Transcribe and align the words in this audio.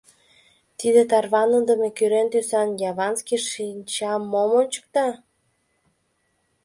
Тиде 0.79 1.01
тарваныдыме 1.11 1.89
кӱрен 1.97 2.27
тӱсан 2.33 2.69
яванский 2.89 3.41
шинча 3.51 4.13
мом 4.31 4.51
ончыкта?.. 4.59 5.07